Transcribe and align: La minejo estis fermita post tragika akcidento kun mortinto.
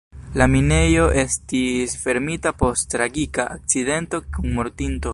La 0.41 0.45
minejo 0.53 1.03
estis 1.23 1.93
fermita 2.05 2.55
post 2.65 2.91
tragika 2.97 3.49
akcidento 3.59 4.27
kun 4.39 4.55
mortinto. 4.61 5.09